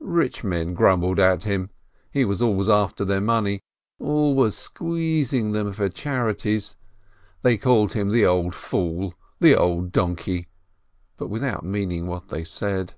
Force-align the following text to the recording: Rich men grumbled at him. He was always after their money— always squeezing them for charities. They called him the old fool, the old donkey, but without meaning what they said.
Rich 0.00 0.42
men 0.42 0.74
grumbled 0.74 1.20
at 1.20 1.44
him. 1.44 1.70
He 2.10 2.24
was 2.24 2.42
always 2.42 2.68
after 2.68 3.04
their 3.04 3.20
money— 3.20 3.60
always 4.00 4.56
squeezing 4.56 5.52
them 5.52 5.72
for 5.72 5.88
charities. 5.88 6.74
They 7.42 7.56
called 7.56 7.92
him 7.92 8.10
the 8.10 8.26
old 8.26 8.52
fool, 8.52 9.14
the 9.38 9.54
old 9.54 9.92
donkey, 9.92 10.48
but 11.16 11.28
without 11.30 11.64
meaning 11.64 12.08
what 12.08 12.30
they 12.30 12.42
said. 12.42 12.94